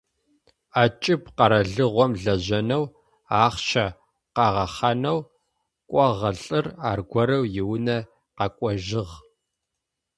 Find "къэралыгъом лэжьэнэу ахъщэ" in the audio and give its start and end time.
1.37-3.85